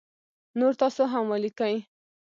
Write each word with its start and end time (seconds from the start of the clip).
نور 0.59 0.73
تاسو 0.81 1.03
هم 1.13 1.23
ولیکی 1.31 1.75